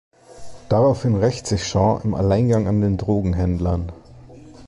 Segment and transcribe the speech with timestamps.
[0.67, 3.91] Daraufhin rächt sich Sean im Alleingang an den Drogenhändlern.